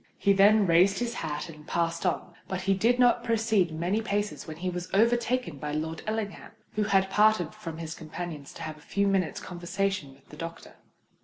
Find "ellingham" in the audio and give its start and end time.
6.07-6.53